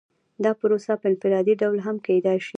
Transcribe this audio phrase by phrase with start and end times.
[0.43, 2.49] دا پروسه په انفرادي ډول هم کیدای شي.